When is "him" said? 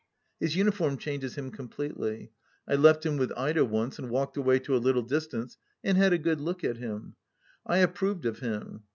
1.35-1.51, 3.05-3.17, 6.77-7.13, 8.39-8.81